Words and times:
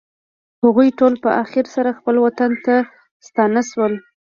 هغوی 0.63 0.89
ټول 0.99 1.13
په 1.23 1.29
خیر 1.51 1.65
سره 1.75 1.97
خپل 1.99 2.15
وطن 2.25 2.51
ته 2.65 2.75
ستانه 3.27 3.61
شول. 3.69 3.93